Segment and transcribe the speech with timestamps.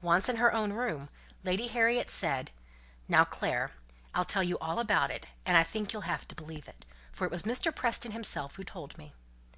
[0.00, 1.10] Once in her own room,
[1.44, 2.50] Lady Harriet said,
[3.06, 3.72] "Now, Clare,
[4.14, 7.26] I'll tell you all about it; and I think you'll have to believe it, for
[7.26, 7.70] it was Mr.
[7.76, 9.12] Preston himself who told me.